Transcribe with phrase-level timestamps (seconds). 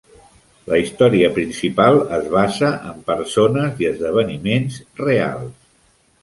[0.69, 5.55] La història principal es basa en persones i esdeveniments reals.